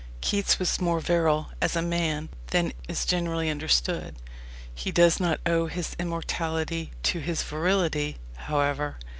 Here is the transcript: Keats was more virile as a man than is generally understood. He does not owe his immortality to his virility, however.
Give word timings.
Keats 0.19 0.57
was 0.57 0.81
more 0.81 0.99
virile 0.99 1.51
as 1.61 1.75
a 1.75 1.81
man 1.83 2.29
than 2.47 2.73
is 2.87 3.05
generally 3.05 3.51
understood. 3.51 4.15
He 4.73 4.91
does 4.91 5.19
not 5.19 5.39
owe 5.45 5.67
his 5.67 5.95
immortality 5.99 6.89
to 7.03 7.19
his 7.19 7.43
virility, 7.43 8.17
however. 8.35 8.97